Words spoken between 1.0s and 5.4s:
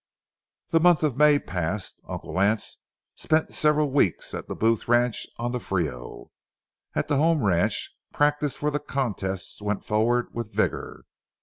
of May passed. Uncle Lance spent several weeks at the Booth ranch